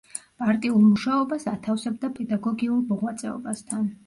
[0.43, 3.87] პარტიულ მუშაობას ათავსებდა პედაგოგიურ მოღვაწეობასთან.